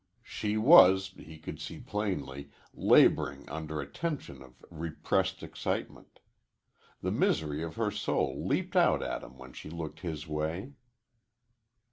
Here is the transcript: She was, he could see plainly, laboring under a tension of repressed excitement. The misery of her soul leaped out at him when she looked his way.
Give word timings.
She 0.23 0.57
was, 0.57 1.09
he 1.15 1.37
could 1.37 1.61
see 1.61 1.77
plainly, 1.77 2.49
laboring 2.73 3.47
under 3.47 3.79
a 3.79 3.85
tension 3.87 4.41
of 4.41 4.65
repressed 4.71 5.43
excitement. 5.43 6.17
The 7.03 7.11
misery 7.11 7.61
of 7.61 7.75
her 7.75 7.91
soul 7.91 8.43
leaped 8.47 8.75
out 8.75 9.03
at 9.03 9.21
him 9.21 9.37
when 9.37 9.53
she 9.53 9.69
looked 9.69 9.99
his 9.99 10.27
way. 10.27 10.73